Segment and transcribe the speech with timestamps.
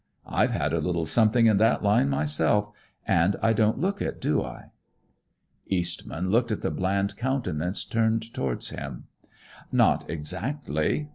[0.25, 2.71] I've had a little something in that line myself
[3.05, 4.71] and I don't look it, do I?"
[5.67, 9.03] Eastman looked at the bland countenance turned toward him.
[9.71, 11.09] "Not exactly.